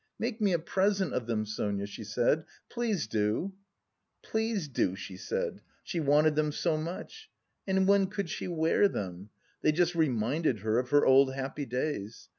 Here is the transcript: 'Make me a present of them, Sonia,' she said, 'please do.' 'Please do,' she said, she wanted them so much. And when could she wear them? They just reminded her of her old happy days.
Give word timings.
'Make 0.17 0.41
me 0.41 0.51
a 0.51 0.57
present 0.57 1.13
of 1.13 1.27
them, 1.27 1.45
Sonia,' 1.45 1.85
she 1.85 2.03
said, 2.03 2.45
'please 2.71 3.05
do.' 3.05 3.53
'Please 4.23 4.67
do,' 4.67 4.95
she 4.95 5.15
said, 5.15 5.61
she 5.83 5.99
wanted 5.99 6.33
them 6.33 6.51
so 6.51 6.75
much. 6.75 7.29
And 7.67 7.87
when 7.87 8.07
could 8.07 8.27
she 8.27 8.47
wear 8.47 8.87
them? 8.87 9.29
They 9.61 9.71
just 9.71 9.93
reminded 9.93 10.61
her 10.61 10.79
of 10.79 10.89
her 10.89 11.05
old 11.05 11.35
happy 11.35 11.67
days. 11.67 12.29